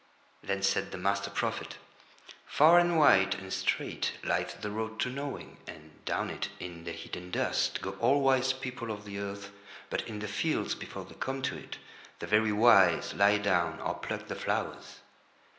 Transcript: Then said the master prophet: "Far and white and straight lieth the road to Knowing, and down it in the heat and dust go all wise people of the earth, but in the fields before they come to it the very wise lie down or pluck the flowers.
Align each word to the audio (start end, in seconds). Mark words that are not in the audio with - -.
Then 0.41 0.63
said 0.63 0.89
the 0.91 0.97
master 0.97 1.29
prophet: 1.29 1.77
"Far 2.47 2.79
and 2.79 2.97
white 2.97 3.35
and 3.35 3.53
straight 3.53 4.13
lieth 4.23 4.59
the 4.61 4.71
road 4.71 4.99
to 5.01 5.11
Knowing, 5.11 5.57
and 5.67 6.03
down 6.05 6.31
it 6.31 6.49
in 6.59 6.85
the 6.85 6.91
heat 6.91 7.15
and 7.15 7.31
dust 7.31 7.83
go 7.83 7.91
all 7.99 8.19
wise 8.21 8.51
people 8.51 8.89
of 8.89 9.05
the 9.05 9.19
earth, 9.19 9.51
but 9.91 10.01
in 10.07 10.17
the 10.17 10.27
fields 10.27 10.73
before 10.73 11.05
they 11.05 11.13
come 11.13 11.43
to 11.43 11.55
it 11.55 11.77
the 12.17 12.25
very 12.25 12.51
wise 12.51 13.13
lie 13.13 13.37
down 13.37 13.79
or 13.79 13.93
pluck 13.93 14.25
the 14.25 14.33
flowers. 14.33 15.01